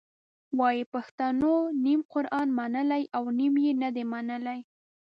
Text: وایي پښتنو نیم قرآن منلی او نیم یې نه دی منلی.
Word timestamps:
وایي 0.59 0.83
پښتنو 0.93 1.53
نیم 1.83 1.99
قرآن 2.13 2.47
منلی 2.57 3.03
او 3.17 3.23
نیم 3.37 3.53
یې 3.65 3.71
نه 3.81 3.89
دی 3.95 4.03
منلی. 4.11 4.59